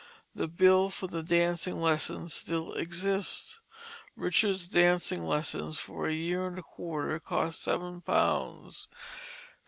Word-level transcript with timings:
The 0.33 0.47
bill 0.47 0.89
for 0.89 1.05
the 1.05 1.21
dancing 1.21 1.79
lessons 1.79 2.33
still 2.33 2.73
exists. 2.73 3.61
Richard's 4.15 4.67
dancing 4.67 5.23
lessons 5.27 5.77
for 5.77 6.07
a 6.07 6.11
year 6.11 6.47
and 6.47 6.57
a 6.57 6.63
quarter 6.63 7.19
cost 7.19 7.61
seven 7.61 8.01
pounds. 8.01 8.87